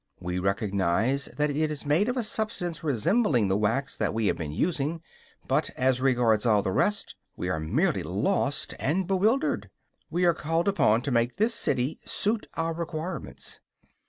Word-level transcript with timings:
We 0.19 0.39
recognize 0.39 1.25
that 1.37 1.51
it 1.51 1.69
is 1.69 1.85
made 1.85 2.09
of 2.09 2.17
a 2.17 2.23
substance 2.23 2.83
resembling 2.83 3.49
the 3.49 3.55
wax 3.55 3.95
that 3.97 4.15
we 4.15 4.25
have 4.25 4.35
been 4.35 4.51
using; 4.51 5.03
but, 5.47 5.69
as 5.77 6.01
regards 6.01 6.43
all 6.43 6.63
the 6.63 6.71
rest, 6.71 7.15
we 7.37 7.49
are 7.49 7.59
merely 7.59 8.01
lost 8.01 8.73
and 8.79 9.05
bewildered. 9.05 9.69
We 10.09 10.25
are 10.25 10.33
called 10.33 10.67
upon 10.67 11.03
to 11.03 11.11
make 11.11 11.35
this 11.35 11.53
city 11.53 11.99
suit 12.03 12.47
our 12.55 12.73
requirements. 12.73 13.59